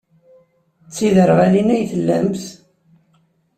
D 0.85 0.89
tiderɣalin 0.95 1.69
i 1.79 1.81
tellamt? 1.91 2.43